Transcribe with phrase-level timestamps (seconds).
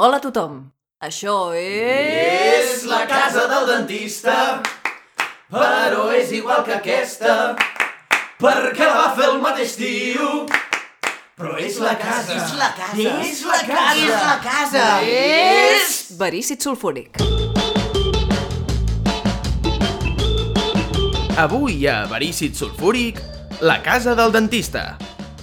[0.00, 0.52] Hola a tothom.
[1.04, 2.70] Això és...
[2.72, 4.62] És la casa del dentista,
[5.52, 7.34] però és igual que aquesta,
[8.40, 10.30] perquè la va fer el mateix tio.
[11.36, 12.32] Però és la casa.
[12.32, 13.12] És la casa.
[13.26, 14.00] És la casa.
[14.00, 14.88] És la casa.
[15.04, 16.00] És...
[16.16, 17.20] Verícid sulfúric.
[21.44, 23.20] Avui a Verícid Sulfúric,
[23.60, 24.94] La casa del dentista.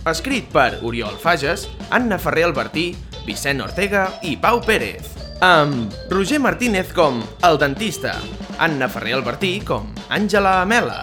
[0.10, 2.96] Escrit per Oriol Fages, Anna Ferrer Albertí,
[3.28, 5.12] Vicent Ortega i Pau Pérez.
[5.44, 8.16] Amb Roger Martínez com El dentista,
[8.58, 11.02] Anna Ferrer Albertí com Àngela Amela,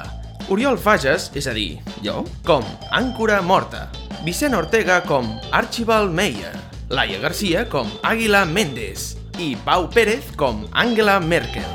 [0.49, 2.65] Oriol Fages, és a dir, jo, com
[2.97, 3.91] Àncora Morta,
[4.25, 6.57] Vicent Ortega com Archibald Meyer,
[6.89, 11.69] Laia Garcia com Àguila Méndez i Pau Pérez com Angela Merkel.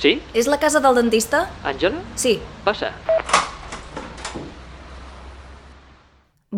[0.00, 0.16] Sí?
[0.32, 1.48] És la casa del dentista?
[1.66, 1.98] Àngela?
[2.16, 2.38] Sí.
[2.64, 2.94] Passa.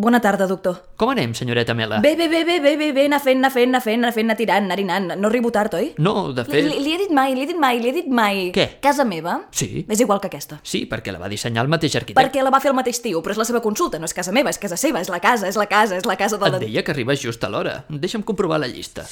[0.03, 0.81] Bona tarda, doctor.
[0.99, 2.01] Com anem, senyoreta Mela?
[2.03, 4.27] Bé, bé, bé, bé, bé, bé, bé, anar fent, anar fent, anar fent, anar fent,
[4.27, 5.13] anar tirant, anar anant.
[5.15, 5.93] No arribo tard, oi?
[6.03, 6.65] No, de fet...
[6.67, 8.41] li, li he dit mai, li he dit mai, li he dit mai.
[8.57, 8.65] Què?
[8.83, 9.37] Casa meva?
[9.55, 9.85] Sí.
[9.87, 10.59] És igual que aquesta.
[10.67, 12.19] Sí, perquè la va dissenyar el mateix arquitecte.
[12.19, 14.35] Perquè la va fer el mateix tio, però és la seva consulta, no és casa
[14.35, 16.59] meva, és casa seva, és la casa, és la casa, és la casa del...
[16.59, 17.77] Et deia que arribes just a l'hora.
[17.87, 19.07] Deixa'm comprovar la llista.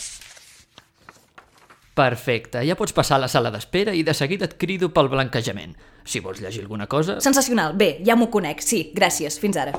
[1.94, 5.78] Perfecte, ja pots passar a la sala d'espera i de seguida et crido pel blanquejament.
[6.02, 7.20] Si vols llegir alguna cosa...
[7.22, 9.78] Sensacional, bé, ja m'ho conec, sí, gràcies, fins ara.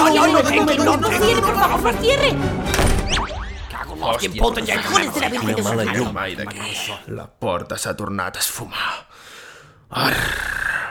[0.00, 2.30] No, no, no, no, no, no, no, no, cierre, por favor, no cierre.
[4.00, 5.98] Hòstia, Cojones de la Virgen de Mala Jesús.
[5.98, 6.58] llum mai d'aquí.
[7.08, 9.06] La porta s'ha tornat a esfumar.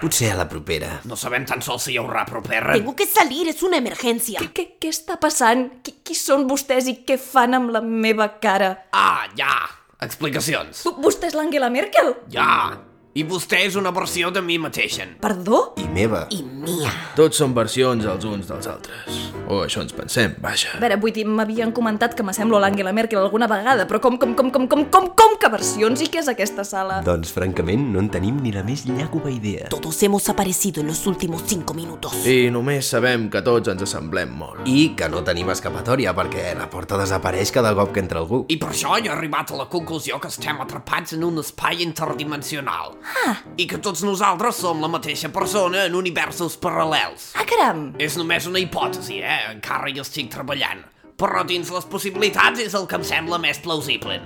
[0.01, 0.99] Potser a la propera.
[1.09, 2.73] No sabem tan sols si hi haurà propera.
[2.77, 4.39] Tengo que salir, es una emergencia.
[4.39, 5.65] Què, què, què està passant?
[5.83, 8.69] Qui, qui són vostès i què fan amb la meva cara?
[8.93, 9.51] Ah, ja.
[9.99, 10.85] Explicacions.
[10.85, 12.13] V- Vostè és l'Angela Merkel?
[12.31, 12.77] Ja.
[13.17, 15.07] I vostè és una versió de mi mateixa.
[15.19, 15.73] Perdó?
[15.81, 16.27] I meva.
[16.29, 16.91] Y mía.
[17.17, 19.15] Tots són versions els uns dels altres.
[19.49, 20.75] O això ens pensem, vaja.
[20.77, 24.19] A veure, vull dir, m'havien comentat que m'assemblo a l'Angela Merkel alguna vegada, però com,
[24.21, 26.03] com, com, com, com, com, com que versions?
[26.05, 26.99] I què és aquesta sala?
[27.01, 29.71] Doncs, francament, no en tenim ni la més llàgova idea.
[29.73, 32.13] Todos hemos aparecido en los últimos cinco minutos.
[32.29, 34.69] I només sabem que tots ens assemblem molt.
[34.69, 38.43] I que no tenim escapatòria, perquè la porta desapareix cada cop que entra algú.
[38.53, 41.81] I per això jo he arribat a la conclusió que estem atrapats en un espai
[41.81, 42.98] interdimensional.
[43.03, 47.31] Ah, I que tots nosaltres som la mateixa persona en universos paral·lels.
[47.35, 47.93] ah caram!
[47.99, 49.39] És només una hipòtesi, eh?
[49.53, 50.83] Encara hi estic treballant.
[51.19, 54.19] Però dins les possibilitats és el que em sembla més plausible.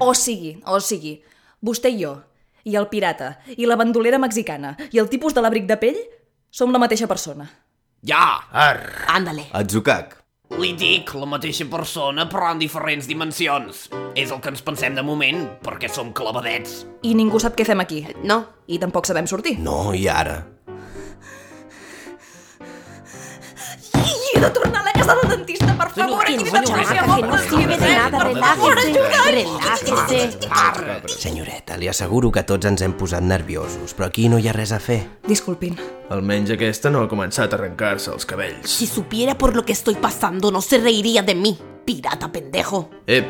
[0.00, 1.18] O sigui, o sigui,
[1.64, 2.14] vostè i jo,
[2.64, 5.98] i el pirata, i la bandolera mexicana, i el tipus de l'abric de pell,
[6.50, 7.48] som la mateixa persona.
[8.06, 9.04] Ja, Arr!
[9.08, 9.48] Ándale.
[9.52, 10.17] Atzucac.
[10.56, 13.88] Li dic la mateixa persona però en diferents dimensions.
[14.16, 16.84] És el que ens pensem de moment, perquè som clavadets.
[17.04, 18.04] I ningú sap què fem aquí.
[18.24, 18.42] No.
[18.66, 19.58] I tampoc sabem sortir.
[19.60, 20.40] No, i ara?
[23.98, 26.66] I he de tornar a la casa del dentista, per favor, Que aquí no, m'hi
[26.66, 28.18] chamaca, que no sirve de nada.
[28.24, 28.92] Relájese.
[29.32, 31.18] Relájese.
[31.18, 34.72] Senyoreta, li asseguro que tots ens hem posat nerviosos, però aquí no hi ha res
[34.72, 35.00] a fer.
[35.26, 35.78] Disculpin.
[36.14, 38.70] Almenys aquesta no ha començat a arrencar-se els cabells.
[38.70, 41.58] Si supiera por lo que estoy pasando, no se reiría de mí.
[41.84, 42.88] Pirata pendejo.
[43.06, 43.28] Ep,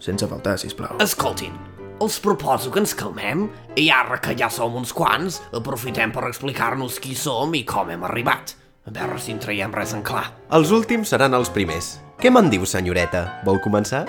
[0.00, 0.96] sense faltar, sisplau.
[1.00, 1.52] Escoltin,
[2.00, 3.44] els proposo que ens calmem
[3.76, 8.04] i ara que ja som uns quants, aprofitem per explicar-nos qui som i com hem
[8.08, 8.56] arribat.
[8.88, 10.30] A veure si en traiem res en clar.
[10.56, 11.98] Els últims seran els primers.
[12.20, 13.26] Què me'n diu, senyoreta?
[13.44, 14.06] Vol començar?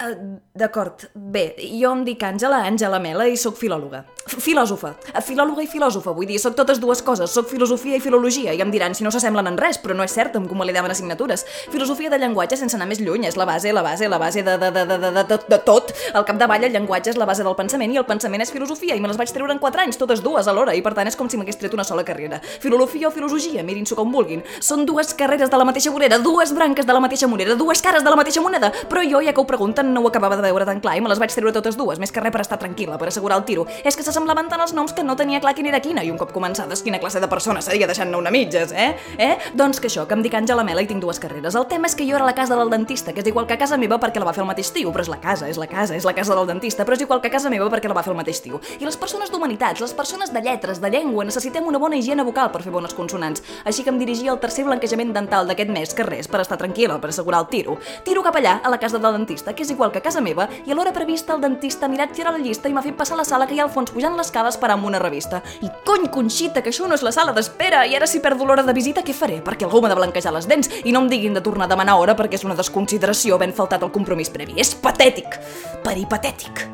[0.00, 1.08] Uh, D'acord.
[1.14, 1.48] Bé,
[1.80, 4.04] jo em dic Àngela, Àngela Mela, i sóc filòloga.
[4.28, 4.92] Filòsofa.
[5.14, 7.32] Uh, Filòloga i filòsofa, vull dir, sóc totes dues coses.
[7.32, 10.12] Sóc filosofia i filologia, i em diran si no s'assemblen en res, però no és
[10.12, 11.46] cert, em convalidaven assignatures.
[11.72, 14.58] Filosofia de llenguatge sense anar més lluny, és la base, la base, la base de,
[14.60, 15.94] de, de, de, de, de, de, tot.
[16.12, 19.00] Al capdavall, el llenguatge és la base del pensament, i el pensament és filosofia, i
[19.00, 21.30] me les vaig treure en 4 anys, totes dues alhora, i per tant és com
[21.30, 22.42] si m'hagués tret una sola carrera.
[22.60, 24.44] Filologia o filologia, mirin-s'ho com vulguin.
[24.60, 28.04] Són dues carreres de la mateixa vorera, dues branques de la mateixa moneda, dues cares
[28.04, 30.68] de la mateixa moneda, però jo, ja que ho pregunten, no ho acabava de veure
[30.68, 33.00] tan clar i me les vaig treure totes dues, més que res per estar tranquil·la,
[33.00, 33.66] per assegurar el tiro.
[33.84, 36.18] És que s'assemblaven tant els noms que no tenia clar quina era quina, i un
[36.18, 38.88] cop començades, quina classe de persona seria deixant-ne una mitges, eh?
[39.22, 39.36] Eh?
[39.54, 41.54] Doncs que això, que em dic Àngela Mela i tinc dues carreres.
[41.54, 43.54] El tema és que jo era a la casa del dentista, que és igual que
[43.54, 45.60] a casa meva perquè la va fer el mateix tio, però és la casa, és
[45.60, 47.90] la casa, és la casa del dentista, però és igual que a casa meva perquè
[47.90, 48.60] la va fer el mateix tio.
[48.80, 52.50] I les persones d'humanitats, les persones de lletres, de llengua, necessitem una bona higiene vocal
[52.50, 53.44] per fer bones consonants.
[53.64, 56.98] Així que em dirigia al tercer blanquejament dental d'aquest mes, que res, per estar tranquil·la,
[56.98, 57.78] per assegurar el tiro.
[58.04, 60.48] Tiro cap allà, a la casa del dentista, que és igual que a casa meva,
[60.66, 63.16] i a l'hora prevista el dentista ha mirat girar la llista i m'ha fet passar
[63.16, 65.42] la sala que hi ha al fons pujant l'escala esperant amb una revista.
[65.60, 68.64] I cony, Conxita, que això no és la sala d'espera, i ara si perdo l'hora
[68.64, 69.40] de visita, què faré?
[69.44, 71.98] Perquè algú m'ha de blanquejar les dents i no em diguin de tornar a demanar
[72.00, 74.56] hora perquè és una desconsideració havent faltat el compromís previ.
[74.56, 75.36] És patètic,
[75.84, 76.64] peripatètic.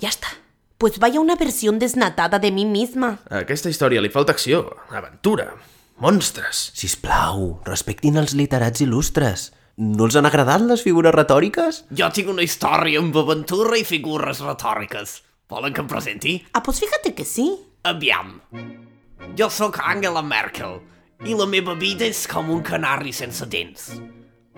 [0.00, 0.34] Ya está.
[0.78, 3.20] Pues vaya una versión desnatada de mí misma.
[3.30, 5.52] A aquesta història li falta acció, aventura,
[6.02, 6.70] monstres.
[6.74, 9.52] Sisplau, respectin els literats il·lustres.
[9.80, 11.76] No els han agradat les figures retòriques?
[11.96, 15.14] Jo tinc una història amb aventura i figures retòriques.
[15.48, 16.34] Volen que em presenti?
[16.52, 17.46] Ah, pues fíjate que sí.
[17.88, 18.34] Aviam.
[19.38, 20.82] Jo sóc Angela Merkel
[21.24, 23.88] i la meva vida és com un canari sense dents.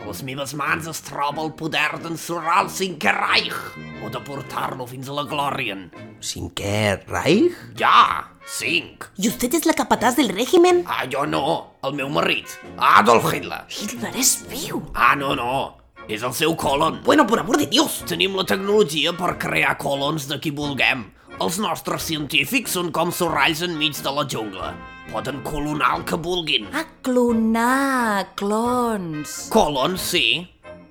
[0.03, 3.55] A les meves mans es troba el poder d'ensorrar el cinquè Reich
[4.03, 5.79] o de portar-lo fins a la glòria.
[6.19, 7.55] Cinquè Reich?
[7.79, 9.07] Ja, cinc.
[9.17, 10.85] ¿Y usted es la capataz del régimen?
[10.87, 13.65] Ah, jo no, el meu marit, Adolf Hitler.
[13.69, 14.83] Hitler és viu.
[14.95, 15.79] Ah, no, no,
[16.09, 17.01] és el seu colon.
[17.05, 18.03] Bueno, por amor de Dios.
[18.07, 21.11] Tenim la tecnologia per crear colons de qui vulguem.
[21.41, 24.75] Els nostres científics són com sorralls enmig de la jungla.
[25.11, 26.69] Poden colonar el que vulguin.
[26.73, 29.49] Ah, clonar, clons.
[29.53, 30.27] Colons, sí.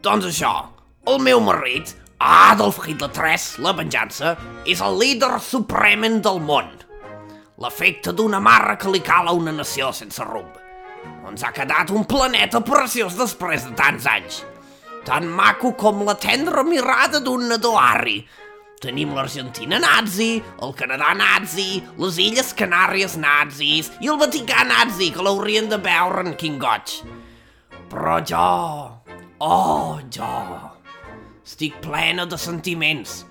[0.01, 0.51] Doncs això,
[1.07, 6.81] el meu marit, Adolf Hitler III, la venjança, és el líder supremen del món.
[7.62, 10.56] L'efecte d'una marra que li cal a una nació sense rumb.
[11.30, 14.40] Ens ha quedat un planeta preciós després de tants anys.
[15.06, 18.24] Tan maco com la tendra mirada d'un nadó arri.
[18.81, 25.22] Tenim l'Argentina nazi, el Canadà nazi, les Illes Canàries nazis i el Vaticà nazi, que
[25.22, 26.98] l'haurien de veure en quin goig.
[27.94, 28.50] Però jo...
[29.38, 30.34] Oh, jo...
[31.46, 33.22] Estic plena de sentiments.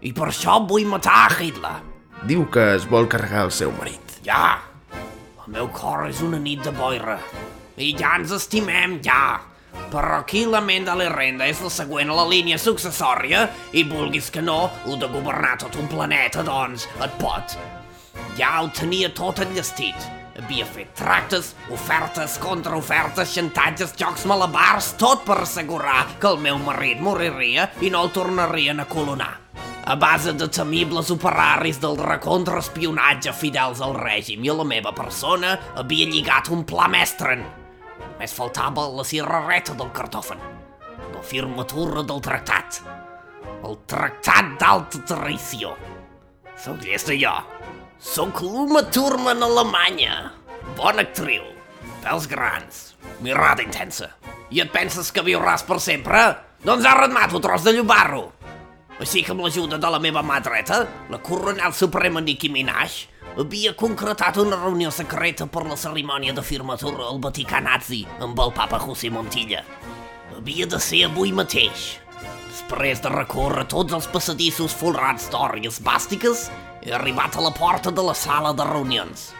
[0.00, 1.89] I per això vull matar Hitler.
[2.28, 4.18] Diu que es vol carregar el seu marit.
[4.26, 4.60] Ja.
[4.92, 7.16] El meu cor és una nit de boira.
[7.80, 9.40] I ja ens estimem, ja.
[9.90, 14.28] Però aquí la ment de l'Irrenda és la següent a la línia successòria i vulguis
[14.34, 17.56] que no, ho de governar tot un planeta, doncs, et pot.
[18.36, 20.10] Ja ho tenia tot enllestit.
[20.40, 27.00] Havia fet tractes, ofertes, contraofertes, xantatges, jocs malabars, tot per assegurar que el meu marit
[27.00, 29.38] moriria i no el tornarien a colonar.
[29.90, 35.56] A base de temibles operaris del recontraespionatge fidels al règim i a la meva persona,
[35.74, 37.42] havia lligat un pla mestren.
[37.98, 40.38] Només faltava la cirrarreta del cartòfen.
[41.16, 42.78] La firmatura del tractat.
[43.66, 45.74] El tractat d'alta traïció.
[46.54, 47.34] Sóc llesta jo.
[47.98, 50.20] Sóc l'Uma Thurman alemanya.
[50.78, 51.42] Bona actriu.
[52.04, 52.84] Pèls grans.
[53.26, 54.12] Mirada intensa.
[54.54, 56.28] I et penses que viuràs per sempre?
[56.62, 58.28] Doncs ara et mato, tros de llobarro.
[59.00, 62.98] Així que amb l'ajuda de la meva mà dreta, la coronel suprema Nicki Minaj,
[63.40, 68.52] havia concretat una reunió secreta per la cerimònia de firmatura al Vaticà nazi amb el
[68.52, 69.62] papa José Montilla.
[70.36, 71.94] Havia de ser avui mateix.
[72.50, 76.50] Després de recórrer tots els passadissos folrats d'or i esbàstiques,
[76.84, 79.30] he arribat a la porta de la sala de reunions.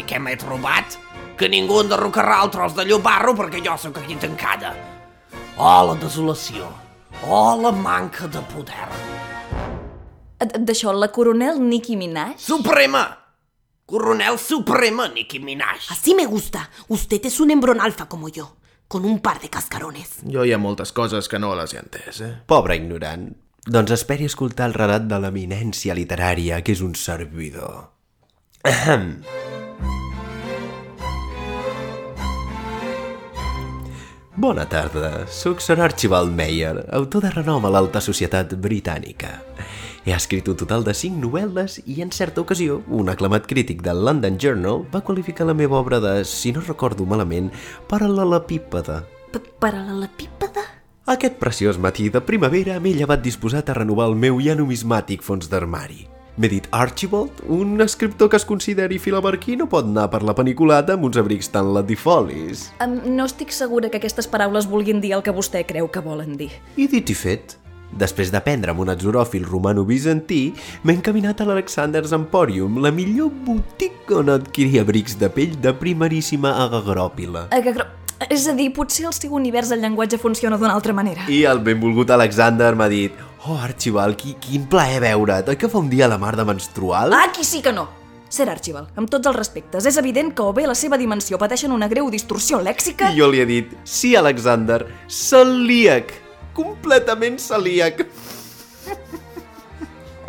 [0.00, 0.96] I què m'he trobat?
[1.36, 4.72] Que ningú enderrocarà el tros de llobarro perquè jo sóc aquí tancada.
[5.58, 6.87] Oh, la desolació.
[7.26, 8.88] Oh, la manca de poder.
[10.38, 12.38] D'això, la coronel Nicki Minaj?
[12.38, 13.02] Suprema!
[13.88, 15.90] Coronel Suprema Nicki Minaj.
[15.90, 16.70] Así me gusta.
[16.88, 18.56] Usted es un embronalfa como yo,
[18.86, 20.20] con un par de cascarones.
[20.30, 22.32] Jo hi ha moltes coses que no les he entès, eh?
[22.46, 23.30] Pobre ignorant.
[23.66, 27.90] Doncs esperi escoltar el relat de l'eminència literària, que és un servidor.
[28.64, 29.24] Ahem.
[34.38, 39.32] Bona tarda, sóc Sir Archibald Meyer, autor de renom a l'alta societat britànica.
[40.06, 44.04] He escrit un total de 5 novel·les i en certa ocasió un aclamat crític del
[44.06, 47.50] London Journal va qualificar la meva obra de, si no recordo malament,
[47.90, 49.00] paral·lelepípede.
[49.32, 50.62] P Paral·lelepípede?
[51.10, 55.50] Aquest preciós matí de primavera m'he llevat disposat a renovar el meu ja numismàtic fons
[55.50, 56.06] d'armari.
[56.38, 60.94] M'he dit Archibald, un escriptor que es consideri filamarquí no pot anar per la paniculada
[60.94, 62.68] amb uns abrics tan latifolis.
[62.84, 66.36] Um, no estic segura que aquestes paraules vulguin dir el que vostè creu que volen
[66.38, 66.52] dir.
[66.78, 67.56] I dit i fet.
[67.90, 70.42] Després d'aprendre amb un atzoròfil romano-bizantí,
[70.84, 76.54] m'he encaminat a l'Alexander's Emporium, la millor botiga on adquirir abrics de pell de primeríssima
[76.68, 77.48] agagròpila.
[77.50, 77.88] Agagro...
[78.30, 81.26] És a dir, potser el seu univers del llenguatge funciona d'una altra manera.
[81.30, 83.14] I el benvolgut Alexander m'ha dit
[83.46, 85.46] Oh, Archibald, qui, quin plaer veure't.
[85.48, 87.14] Oi que fa un dia la mar de menstrual?
[87.14, 87.86] Ah, aquí sí que no!
[88.28, 91.72] Sir Archibald, amb tots els respectes, és evident que o bé la seva dimensió pateixen
[91.72, 93.12] una greu distorsió lèxica...
[93.14, 96.12] I jo li he dit, sí, Alexander, celíac,
[96.58, 98.04] completament celíac.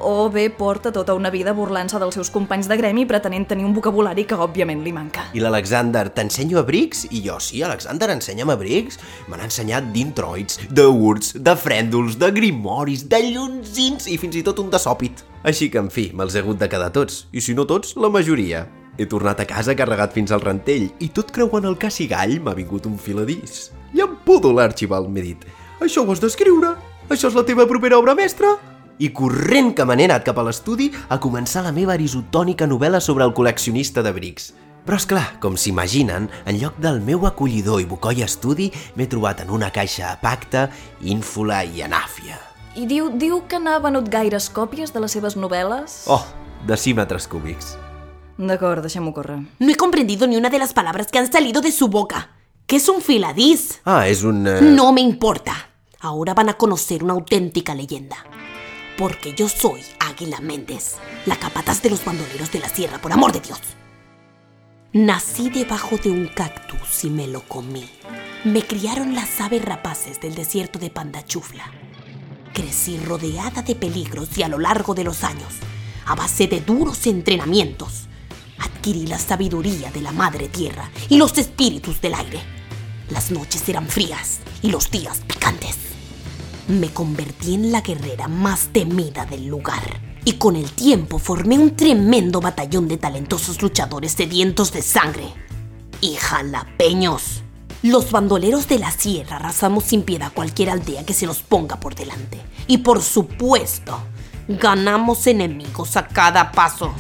[0.01, 3.73] O bé porta tota una vida burlant-se dels seus companys de gremi pretenent tenir un
[3.75, 5.25] vocabulari que òbviament li manca.
[5.35, 7.05] I l'Alexander, t'ensenyo abrics?
[7.11, 8.99] I jo, sí, Alexander, ensenya'm abrics.
[9.27, 14.43] Me n'ha ensenyat d'introits, de urts, de frèndols, de grimoris, de llunzins i fins i
[14.45, 15.25] tot un de sòpit.
[15.43, 18.11] Així que, en fi, me'ls he hagut de quedar tots, i si no tots, la
[18.13, 18.65] majoria.
[18.99, 22.87] He tornat a casa carregat fins al rentell i tot creuant el cassigall m'ha vingut
[22.87, 23.69] un filadís.
[23.95, 25.47] I em pudo l'Archibald, m'he dit.
[25.79, 26.75] Això ho has d'escriure?
[27.09, 28.57] Això és la teva propera obra mestra?
[28.99, 33.01] I corrent que me n'he anat cap a l'estudi a començar la meva arisotònica novel·la
[33.01, 34.51] sobre el col·leccionista de brics.
[34.85, 39.43] Però és clar, com s'imaginen, en lloc del meu acollidor i bucoi estudi, m'he trobat
[39.43, 40.67] en una caixa a pacte,
[41.01, 42.39] ínfola i anàfia.
[42.79, 46.03] I diu, diu que n'ha venut gaires còpies de les seves novel·les?
[46.09, 46.23] Oh,
[46.67, 47.75] decímetres cúbics.
[48.39, 49.41] D'acord, deixem-ho córrer.
[49.59, 52.29] No he comprendido ni una de las palabras que han salido de su boca.
[52.65, 53.81] ¿Qué es un filadís?
[53.83, 54.45] Ah, és un...
[54.47, 54.61] Eh...
[54.61, 55.53] No me importa.
[55.99, 58.15] Ahora van a conocer una auténtica leyenda.
[58.99, 63.31] Porque yo soy Águila Méndez, la capataz de los bandoleros de la sierra, por amor
[63.31, 63.61] de Dios.
[64.91, 67.89] Nací debajo de un cactus y me lo comí.
[68.43, 71.71] Me criaron las aves rapaces del desierto de Pandachufla.
[72.53, 75.53] Crecí rodeada de peligros y a lo largo de los años,
[76.05, 78.09] a base de duros entrenamientos,
[78.57, 82.41] adquirí la sabiduría de la madre tierra y los espíritus del aire.
[83.11, 85.88] Las noches eran frías y los días picantes.
[86.69, 91.75] Me convertí en la guerrera más temida del lugar y con el tiempo formé un
[91.75, 95.33] tremendo batallón de talentosos luchadores sedientos de sangre
[95.99, 97.41] y jalapeños.
[97.81, 101.95] Los bandoleros de la sierra arrasamos sin piedad cualquier aldea que se nos ponga por
[101.95, 102.39] delante.
[102.67, 103.99] Y por supuesto,
[104.47, 106.93] ganamos enemigos a cada paso.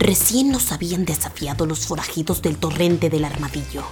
[0.00, 3.84] Recién nos habían desafiado los forajidos del torrente del armadillo.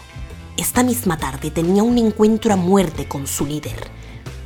[0.56, 3.90] Esta misma tarde tenía un encuentro a muerte con su líder,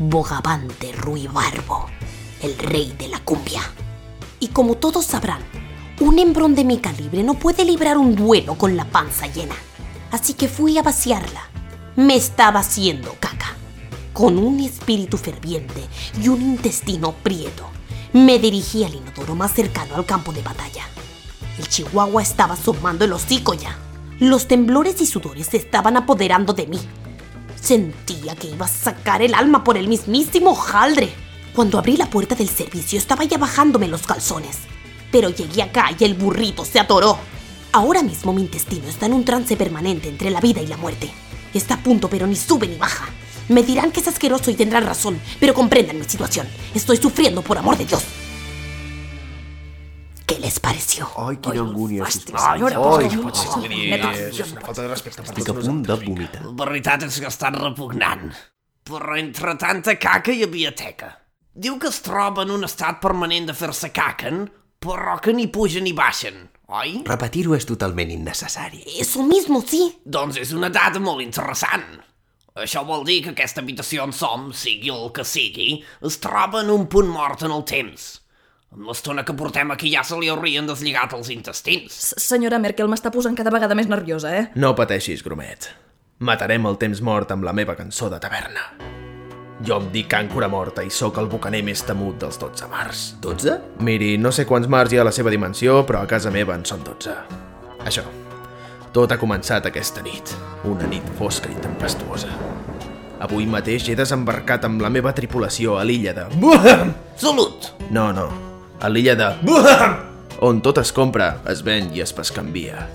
[0.03, 1.85] Bogavante Ruibarbo,
[2.41, 3.61] el rey de la cumbia.
[4.39, 5.43] Y como todos sabrán,
[6.01, 9.55] un hembrón de mi calibre no puede librar un duelo con la panza llena.
[10.11, 11.43] Así que fui a vaciarla.
[11.97, 13.55] Me estaba haciendo caca.
[14.15, 15.87] Con un espíritu ferviente
[16.19, 17.69] y un intestino prieto,
[18.15, 20.85] me dirigí al inodoro más cercano al campo de batalla.
[21.59, 23.77] El chihuahua estaba asomando el hocico ya.
[24.19, 26.81] Los temblores y sudores se estaban apoderando de mí.
[27.61, 31.13] Sentía que iba a sacar el alma por el mismísimo jaldre.
[31.55, 34.59] Cuando abrí la puerta del servicio estaba ya bajándome los calzones.
[35.13, 37.19] Pero llegué acá y el burrito se atoró.
[37.73, 41.11] Ahora mismo mi intestino está en un trance permanente entre la vida y la muerte.
[41.53, 43.09] Está a punto pero ni sube ni baja.
[43.49, 46.49] Me dirán que es asqueroso y tendrán razón, pero comprendan mi situación.
[46.75, 48.03] Estoy sufriendo por amor de Dios.
[50.31, 51.09] ¿Qué les pareció?
[51.19, 52.53] Ai, quina angúnia, sisplau.
[52.55, 53.95] senyora, Ai, posa- Pot ser, vull dir,
[54.31, 56.09] és una falta de respecte per estic a tots punt de nosaltres.
[56.09, 56.43] vomitar.
[56.47, 58.31] La veritat és que ha estat repugnant.
[58.85, 61.11] Però entre tanta caca hi havia teca.
[61.53, 65.85] Diu que es troba en un estat permanent de fer-se caquen, però que ni pugen
[65.85, 67.03] ni baixen, oi?
[67.05, 68.85] Repetir-ho és totalment innecessari.
[69.01, 69.99] Eso mismo, sí.
[70.05, 72.01] Doncs és una dada molt interessant.
[72.55, 76.71] Això vol dir que aquesta habitació on som, sigui el que sigui, es troba en
[76.71, 78.20] un punt mort en el temps.
[78.71, 81.91] Amb l'estona que portem aquí ja se li haurien deslligat els intestins.
[81.91, 84.45] S- Senyora Merkel m'està posant cada vegada més nerviosa, eh?
[84.55, 85.67] No pateixis, gromet.
[86.21, 88.69] Matarem el temps mort amb la meva cançó de taverna.
[89.67, 93.01] Jo em dic Àncora Morta i sóc el bucaner més temut dels 12 mars.
[93.21, 93.57] 12?
[93.85, 96.55] Miri, no sé quants mars hi ha a la seva dimensió, però a casa meva
[96.55, 97.17] en són 12.
[97.85, 98.05] Això.
[98.95, 100.33] Tot ha començat aquesta nit.
[100.65, 102.31] Una nit fosca i tempestuosa.
[103.21, 106.25] Avui mateix he desembarcat amb la meva tripulació a l'illa de...
[107.21, 107.69] Salut!
[107.91, 108.31] No, no.
[108.81, 109.29] A l'illa de...
[109.45, 109.97] Buham!
[110.41, 112.87] On tot es compra, es ven i es pescanvia.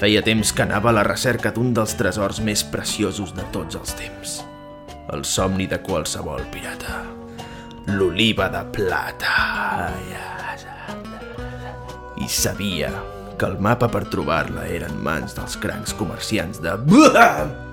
[0.00, 3.94] Feia temps que anava a la recerca d'un dels tresors més preciosos de tots els
[3.98, 4.38] temps.
[5.14, 7.04] El somni de qualsevol pirata.
[7.94, 9.36] L'oliva de plata.
[12.18, 12.90] I sabia
[13.38, 16.74] que el mapa per trobar-la era en mans dels crancs comerciants de...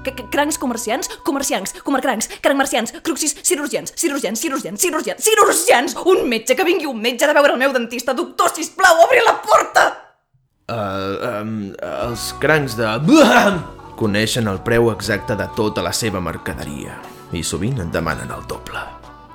[0.06, 1.10] C -c Crancs comerciants?
[1.26, 5.96] Comerciants, comercrancs, crancmarcians, cruxis, cirurgians, cirurgians, cirurgians, cirurgians, cirurgians!
[6.06, 8.14] Un metge, que vingui un metge de veure el meu dentista.
[8.14, 9.86] Doctor, sisplau, obri la porta!
[10.70, 12.88] Uh, um, els crancs de...
[13.96, 16.98] Coneixen el preu exacte de tota la seva mercaderia
[17.32, 18.82] i sovint en demanen el doble.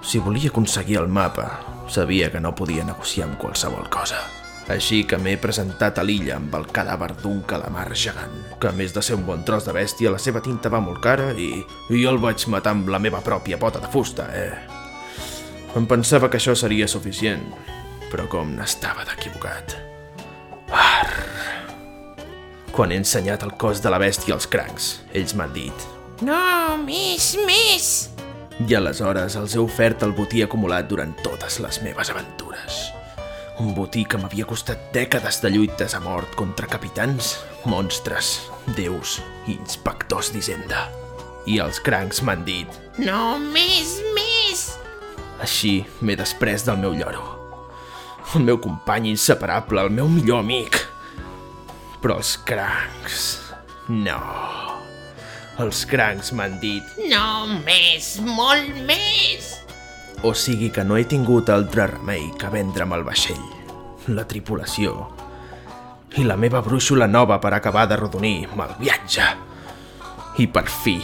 [0.03, 4.40] Si volia aconseguir el mapa, sabia que no podia negociar amb qualsevol cosa.
[4.71, 8.93] Així que m'he presentat a l'illa amb el cadàver d'un calamar gegant, que a més
[8.95, 12.05] de ser un bon tros de bèstia, la seva tinta va molt cara i, i
[12.07, 14.53] el vaig matar amb la meva pròpia pota de fusta, eh?
[15.79, 17.49] Em pensava que això seria suficient,
[18.11, 19.77] però com n'estava d'equivocat.
[22.71, 25.89] Quan he ensenyat el cos de la bèstia als crancs, ells m'han dit
[26.23, 28.11] No, més, més!
[28.69, 32.90] i aleshores els he ofert el botí acumulat durant totes les meves aventures.
[33.61, 37.35] Un botí que m'havia costat dècades de lluites a mort contra capitans,
[37.69, 38.31] monstres,
[38.77, 40.87] déus i inspectors d'Hisenda.
[41.51, 44.65] I els crancs m'han dit No, més, més!
[45.41, 45.75] així
[46.05, 47.23] m'he després del meu lloro.
[48.37, 50.77] El meu company inseparable, el meu millor amic.
[52.01, 53.31] Però els crancs...
[53.91, 54.21] No.
[55.61, 59.60] Els crancs m'han dit No, més, molt més!
[60.23, 63.41] O sigui que no he tingut altre remei que vendre'm el vaixell,
[64.13, 65.07] la tripulació
[66.21, 69.27] i la meva brúixola nova per acabar de rodonir el viatge.
[70.43, 70.99] I per fi,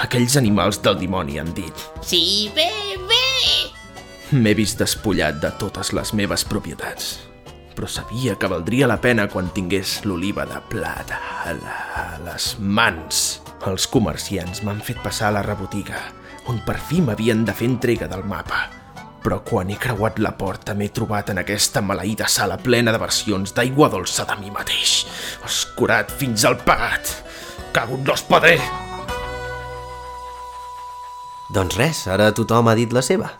[0.00, 2.70] aquells animals del dimoni han dit Sí, bé,
[3.10, 3.20] bé.
[4.32, 7.18] M'he vist despullat de totes les meves propietats,
[7.76, 12.54] però sabia que valdria la pena quan tingués l'oliva de plata a, la, a les
[12.60, 13.42] mans.
[13.68, 16.00] Els comerciants m'han fet passar a la rebotiga,
[16.48, 18.64] on per fi m'havien de fer entrega del mapa.
[19.22, 23.52] Però quan he creuat la porta m'he trobat en aquesta maleïda sala plena de versions
[23.52, 25.02] d'aigua dolça de mi mateix,
[25.44, 27.12] escurat fins al pagat.
[27.72, 28.56] Cago en los padre!
[31.52, 33.34] Doncs res, ara tothom ha dit la seva.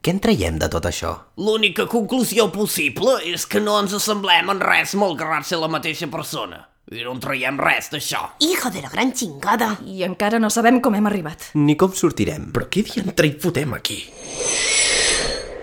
[0.00, 1.12] Què en traiem de tot això?
[1.36, 6.69] L'única conclusió possible és que no ens assemblem en res malgrat ser la mateixa persona.
[6.90, 8.18] I no en traiem res d'això.
[8.42, 9.76] Hijo de la gran chingada.
[9.86, 11.52] I encara no sabem com hem arribat.
[11.54, 12.48] Ni com sortirem.
[12.50, 14.00] Però què diantre hi fotem aquí?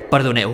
[0.07, 0.53] Perdoneu,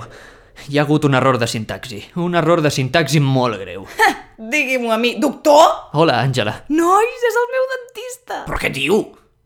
[0.66, 2.00] hi ha hagut un error de sintaxi.
[2.18, 3.86] Un error de sintaxi molt greu.
[4.56, 5.14] Digui-m'ho a mi.
[5.22, 5.92] Doctor?
[5.94, 6.56] Hola, Àngela.
[6.74, 8.40] Nois, és el meu dentista.
[8.48, 8.98] Però què diu?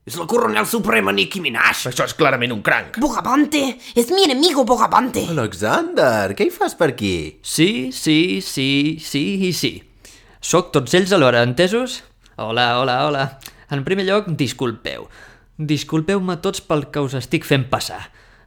[0.08, 1.90] És la coronel suprema Nicki Minaj.
[1.92, 3.02] Això és clarament un cranc.
[3.04, 3.66] Bogavante.
[4.00, 5.28] Es mi enemigo, Bogavante.
[5.36, 7.42] Alexander, què hi fas per aquí?
[7.44, 8.70] Sí, sí, sí,
[9.04, 9.74] sí i sí.
[10.42, 12.04] Soc tots ells alhora, entesos?
[12.38, 13.24] Hola, hola, hola.
[13.74, 15.08] En primer lloc, disculpeu.
[15.58, 18.04] Disculpeu-me tots pel que us estic fent passar.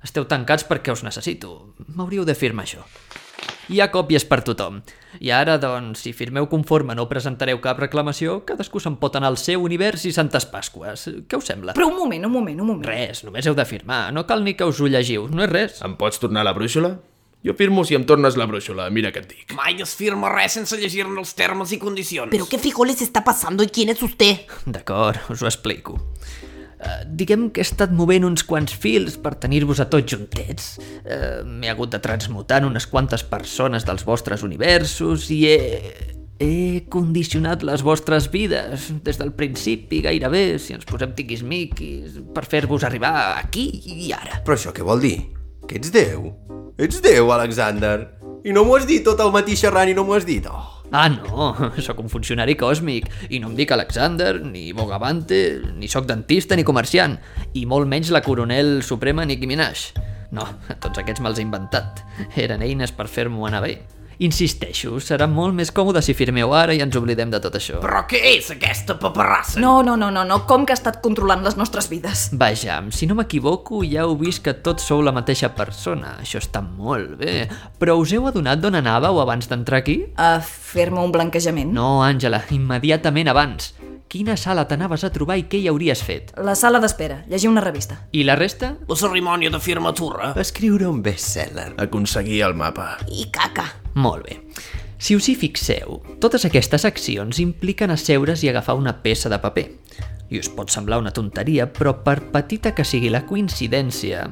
[0.07, 1.75] Esteu tancats perquè us necessito.
[1.97, 2.87] M'hauríeu de firmar això.
[3.71, 4.81] Hi ha còpies per tothom.
[5.19, 9.39] I ara, doncs, si firmeu conforme no presentareu cap reclamació, cadascú se'n pot anar al
[9.43, 11.09] seu univers i Santes Pasques.
[11.27, 11.75] Què us sembla?
[11.79, 12.87] Però un moment, un moment, un moment.
[12.87, 14.09] Res, només heu de firmar.
[14.15, 15.27] No cal ni que us ho llegiu.
[15.31, 15.83] No és res.
[15.87, 16.97] Em pots tornar la brúixola?
[17.41, 19.53] Jo firmo si em tornes la brúixola, mira què et dic.
[19.57, 22.29] Mai es firma res sense llegir-ne els termes i condicions.
[22.33, 24.45] ¿Pero qué frijoles está pasando y quién es usted?
[24.67, 25.97] D'acord, us ho explico.
[26.81, 30.75] Uh, diguem que he estat movent uns quants fils per tenir-vos a tots juntets.
[31.01, 35.59] Uh, M'he hagut de transmutar en unes quantes persones dels vostres universos i he...
[36.41, 42.89] He condicionat les vostres vides des del principi gairebé, si ens posem tiquismiquis, per fer-vos
[42.89, 44.41] arribar aquí i ara.
[44.41, 45.19] Però això què vol dir?
[45.69, 46.31] Que ets Déu?
[46.79, 48.09] Ets Déu, Alexander?
[48.45, 50.47] I no m'ho has dit tot el matí xerrant i no m'ho has dit?
[50.49, 50.81] Oh.
[50.91, 51.53] Ah, no,
[51.87, 56.67] sóc un funcionari còsmic i no em dic Alexander, ni Bogavante, ni sóc dentista ni
[56.67, 57.19] comerciant,
[57.55, 59.91] i molt menys la coronel suprema Nicki Minaj.
[60.35, 60.47] No,
[60.83, 62.05] tots aquests me'ls he inventat.
[62.39, 63.75] Eren eines per fer-m'ho anar bé.
[64.21, 67.79] Insisteixo, serà molt més còmode si firmeu ara i ens oblidem de tot això.
[67.81, 69.57] Però què és aquesta paperassa?
[69.63, 72.27] No, no, no, no, no, com que ha estat controlant les nostres vides?
[72.37, 76.19] Vejam, si no m'equivoco, ja heu vist que tots sou la mateixa persona.
[76.21, 77.47] Això està molt bé.
[77.81, 80.03] Però us heu adonat d'on anàveu abans d'entrar aquí?
[80.21, 81.73] A fer-me un blanquejament?
[81.73, 83.73] No, Àngela, immediatament abans.
[84.11, 86.33] Quina sala t'anaves a trobar i què hi hauries fet?
[86.43, 88.01] La sala d'espera, llegir una revista.
[88.11, 88.73] I la resta?
[88.89, 90.33] La cerimònia de firmatura.
[90.43, 91.69] Escriure un best-seller.
[91.79, 92.97] Aconseguir el mapa.
[93.07, 93.69] Y caca.
[93.95, 94.41] Molt bé.
[94.99, 99.69] Si us hi fixeu, totes aquestes accions impliquen asseure's i agafar una peça de paper.
[100.35, 104.27] I us pot semblar una tonteria, però per petita que sigui la coincidència...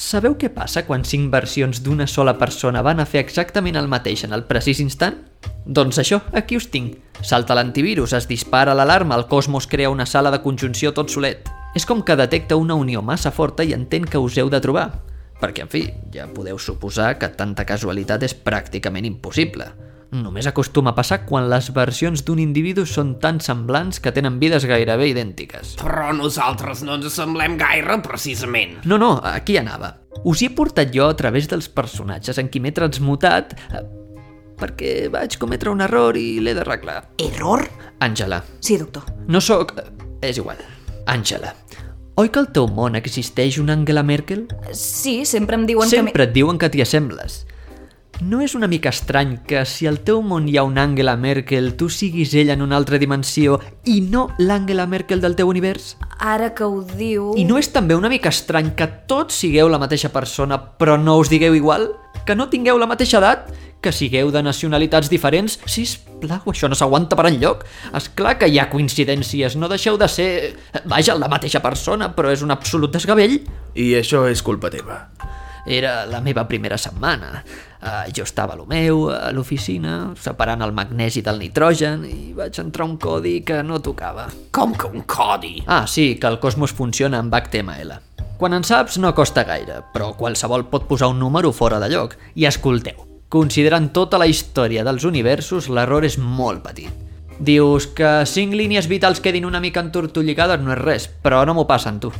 [0.00, 4.22] Sabeu què passa quan cinc versions d'una sola persona van a fer exactament el mateix
[4.24, 5.18] en el precís instant?
[5.66, 6.94] Doncs això, aquí us tinc.
[7.20, 11.52] Salta l'antivirus, es dispara l'alarma, el cosmos crea una sala de conjunció tot solet.
[11.76, 14.88] És com que detecta una unió massa forta i entén que us heu de trobar.
[15.36, 15.84] Perquè, en fi,
[16.16, 19.68] ja podeu suposar que tanta casualitat és pràcticament impossible.
[20.10, 24.64] Només acostuma a passar quan les versions d'un individu són tan semblants que tenen vides
[24.66, 25.76] gairebé idèntiques.
[25.78, 28.80] Però nosaltres no ens assemblem gaire, precisament.
[28.90, 29.92] No, no, aquí anava.
[30.26, 33.84] Us hi he portat jo a través dels personatges en qui m'he transmutat eh,
[34.60, 37.04] perquè vaig cometre un error i l'he d'arreglar.
[37.22, 37.62] ¿Error?
[38.02, 38.42] Àngela.
[38.60, 39.06] Sí, doctor.
[39.28, 39.76] No sóc...
[39.78, 39.86] eh,
[40.26, 40.58] És igual.
[41.06, 41.54] Àngela.
[42.20, 44.42] Oi que al teu món existeix una Angela Merkel?
[44.76, 47.46] Sí, sempre em diuen Sempre et diuen que t'hi assembles.
[48.20, 51.70] No és una mica estrany que si al teu món hi ha una Angela Merkel,
[51.80, 53.56] tu siguis ella en una altra dimensió
[53.88, 55.94] i no l'Angela Merkel del teu univers?
[56.18, 57.30] Ara que ho diu...
[57.40, 61.14] I no és també una mica estrany que tots sigueu la mateixa persona però no
[61.16, 61.94] us digueu igual?
[62.28, 63.48] Que no tingueu la mateixa edat?
[63.80, 65.56] Que sigueu de nacionalitats diferents?
[65.64, 67.64] Sisplau, això no s'aguanta per enlloc.
[67.96, 70.28] És clar que hi ha coincidències, no deixeu de ser...
[70.84, 73.40] Vaja, la mateixa persona, però és un absolut desgavell.
[73.72, 75.06] I això és culpa teva.
[75.64, 77.40] Era la meva primera setmana.
[77.80, 82.58] Uh, jo estava a lo meu, a l'oficina, separant el magnesi del nitrogen i vaig
[82.60, 84.26] entrar un codi que no tocava.
[84.52, 85.62] Com que un codi?
[85.64, 87.94] Ah, sí, que el cosmos funciona amb HTML.
[88.40, 92.18] Quan en saps no costa gaire, però qualsevol pot posar un número fora de lloc.
[92.36, 93.00] I escolteu,
[93.32, 96.92] considerant tota la història dels universos, l'error és molt petit.
[97.40, 101.64] Dius que cinc línies vitals quedin una mica entortolligades no és res, però no m'ho
[101.68, 102.12] passen, tu.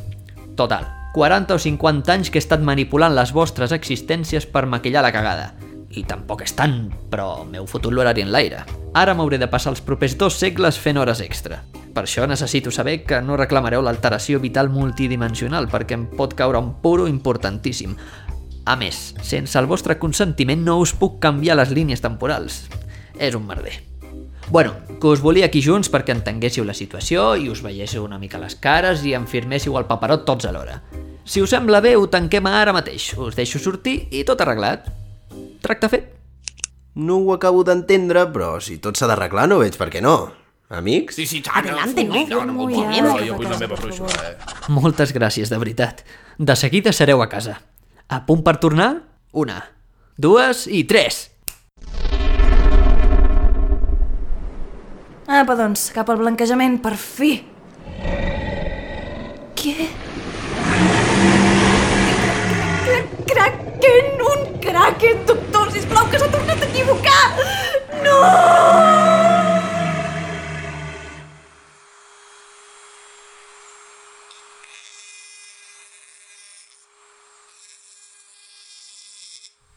[0.56, 5.10] Total, 40 o 50 anys que he estat manipulant les vostres existències per maquillar la
[5.10, 5.48] cagada.
[5.90, 8.62] I tampoc és tant, però m'heu fotut l'horari en l'aire.
[8.94, 11.64] Ara m'hauré de passar els propers dos segles fent hores extra.
[11.90, 16.76] Per això necessito saber que no reclamareu l'alteració vital multidimensional perquè em pot caure un
[16.78, 17.98] puro importantíssim.
[18.70, 22.68] A més, sense el vostre consentiment no us puc canviar les línies temporals.
[23.18, 23.89] És un merder.
[24.50, 28.40] Bueno, que us volia aquí junts perquè entenguéssiu la situació i us veiéssiu una mica
[28.42, 30.80] les cares i em firméssiu el paperot tots alhora.
[31.22, 33.12] Si us sembla bé, ho tanquem ara mateix.
[33.14, 34.88] Us deixo sortir i tot arreglat.
[35.62, 36.10] Tracte fet.
[36.98, 40.16] No ho acabo d'entendre, però si tot s'ha d'arreglar no veig per què no.
[40.74, 41.14] Amics?
[41.20, 41.62] Sí, sí, tant.
[41.62, 42.18] Adelante, no?
[42.18, 44.10] no, no, no, no, jo vull no la me meva favor.
[44.74, 46.02] Moltes gràcies, de veritat.
[46.38, 47.60] De seguida sereu a casa.
[48.10, 48.96] A punt per tornar?
[49.30, 49.62] Una,
[50.18, 51.28] dues i tres.
[55.30, 57.28] Apa, doncs, cap al blanquejament, per fi.
[59.60, 59.84] Què?
[63.30, 67.22] Kraken, un kraken, doctor, sisplau, que s'ha tornat a equivocar!
[68.02, 68.16] No!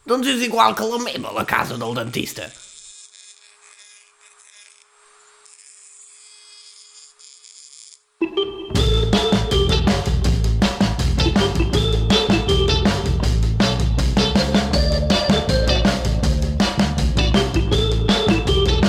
[0.02, 2.50] Doncs és igual que la meva, la casa del dentista.